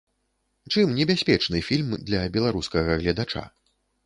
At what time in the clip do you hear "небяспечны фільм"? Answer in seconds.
0.99-1.93